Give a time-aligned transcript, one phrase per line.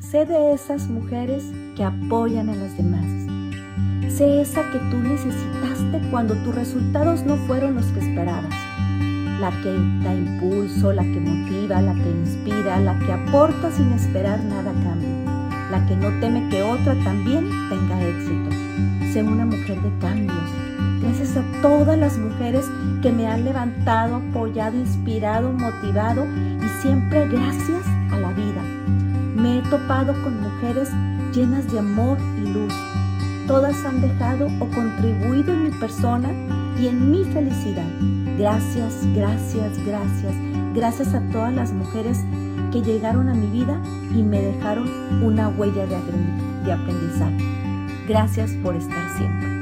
[0.00, 1.44] sé de esas mujeres
[1.76, 3.04] que apoyan a las demás.
[4.12, 8.54] Sé esa que tú necesitaste cuando tus resultados no fueron los que esperabas.
[9.40, 14.42] La que da impulso, la que motiva, la que inspira, la que aporta sin esperar
[14.42, 15.08] nada a cambio.
[15.70, 18.50] La que no teme que otra también tenga éxito.
[19.12, 20.50] Sé una mujer de cambios.
[21.00, 22.66] Gracias a todas las mujeres
[23.00, 27.99] que me han levantado, apoyado, inspirado, motivado y siempre gracias
[29.70, 30.90] topado con mujeres
[31.32, 32.74] llenas de amor y luz.
[33.46, 36.30] Todas han dejado o contribuido en mi persona
[36.78, 37.86] y en mi felicidad.
[38.36, 40.34] Gracias, gracias, gracias.
[40.74, 42.18] Gracias a todas las mujeres
[42.72, 43.80] que llegaron a mi vida
[44.14, 44.88] y me dejaron
[45.22, 47.44] una huella de aprendizaje.
[48.08, 49.59] Gracias por estar siempre.